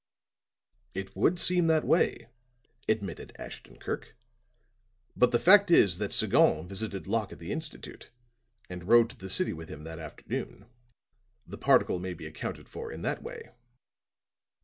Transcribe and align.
"It 0.95 1.15
would 1.15 1.37
seem 1.37 1.67
that 1.67 1.85
way," 1.85 2.25
admitted 2.89 3.35
Ashton 3.37 3.77
Kirk, 3.77 4.15
"but 5.15 5.31
the 5.31 5.37
fact 5.37 5.69
is 5.69 5.99
that 5.99 6.11
Sagon 6.11 6.67
visited 6.67 7.05
Locke 7.05 7.31
at 7.33 7.37
the 7.37 7.51
Institute 7.51 8.09
and 8.67 8.85
rode 8.87 9.11
to 9.11 9.15
the 9.19 9.29
city 9.29 9.53
with 9.53 9.69
him 9.69 9.83
that 9.83 9.99
afternoon. 9.99 10.65
The 11.45 11.59
particle 11.59 11.99
may 11.99 12.15
be 12.15 12.25
accounted 12.25 12.67
for 12.67 12.91
in 12.91 13.03
that 13.03 13.21
way." 13.21 13.51